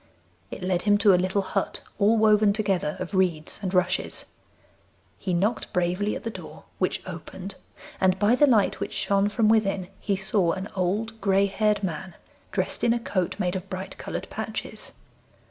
It 0.49 0.63
led 0.63 0.81
him 0.81 0.97
to 0.97 1.13
a 1.13 1.23
little 1.23 1.43
hut 1.43 1.83
all 1.99 2.17
woven 2.17 2.53
together 2.53 2.95
of 2.99 3.13
reeds 3.13 3.59
and 3.61 3.71
rushes. 3.71 4.31
He 5.19 5.31
knocked 5.31 5.71
bravely 5.73 6.15
at 6.15 6.23
the 6.23 6.31
door, 6.31 6.63
which 6.79 7.03
opened, 7.05 7.53
and 7.99 8.17
by 8.17 8.33
the 8.33 8.47
light 8.47 8.79
which 8.79 8.93
shone 8.93 9.29
from 9.29 9.47
within 9.47 9.89
he 9.99 10.15
saw 10.15 10.53
an 10.53 10.69
old 10.75 11.21
gray 11.21 11.45
haired 11.45 11.83
man 11.83 12.15
dressed 12.51 12.83
in 12.83 12.93
a 12.93 12.99
coat 12.99 13.35
made 13.37 13.55
of 13.55 13.69
bright 13.69 13.95
coloured 13.99 14.27
patches. 14.31 14.93